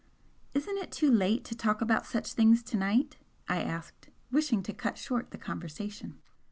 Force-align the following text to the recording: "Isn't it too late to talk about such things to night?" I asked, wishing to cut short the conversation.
"Isn't 0.55 0.79
it 0.79 0.91
too 0.91 1.11
late 1.11 1.43
to 1.45 1.53
talk 1.53 1.79
about 1.79 2.07
such 2.07 2.33
things 2.33 2.63
to 2.63 2.75
night?" 2.75 3.17
I 3.47 3.61
asked, 3.61 4.09
wishing 4.31 4.63
to 4.63 4.73
cut 4.73 4.97
short 4.97 5.29
the 5.29 5.37
conversation. 5.37 6.17